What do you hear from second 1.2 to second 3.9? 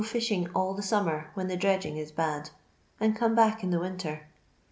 when the dredgin' it bad, and come back in